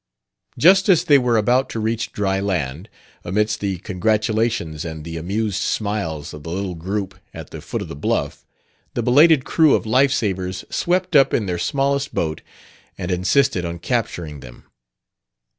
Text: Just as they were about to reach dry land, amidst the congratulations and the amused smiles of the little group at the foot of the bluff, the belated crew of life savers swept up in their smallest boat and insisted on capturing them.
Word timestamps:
Just 0.57 0.89
as 0.89 1.03
they 1.03 1.19
were 1.19 1.37
about 1.37 1.69
to 1.69 1.79
reach 1.79 2.11
dry 2.11 2.39
land, 2.39 2.89
amidst 3.23 3.59
the 3.59 3.77
congratulations 3.77 4.83
and 4.83 5.03
the 5.05 5.15
amused 5.15 5.61
smiles 5.61 6.33
of 6.33 6.41
the 6.41 6.49
little 6.49 6.73
group 6.73 7.19
at 7.35 7.51
the 7.51 7.61
foot 7.61 7.83
of 7.83 7.87
the 7.87 7.95
bluff, 7.95 8.43
the 8.95 9.03
belated 9.03 9.45
crew 9.45 9.75
of 9.75 9.85
life 9.85 10.11
savers 10.11 10.65
swept 10.71 11.15
up 11.15 11.35
in 11.35 11.45
their 11.45 11.59
smallest 11.59 12.15
boat 12.15 12.41
and 12.97 13.11
insisted 13.11 13.63
on 13.63 13.77
capturing 13.77 14.39
them. 14.39 14.63